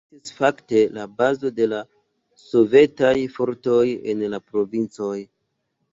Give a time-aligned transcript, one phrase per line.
[0.09, 1.81] Ili estis fakte la bazo de la
[2.45, 3.85] sovetaj fortoj
[4.15, 5.15] en la provincoj.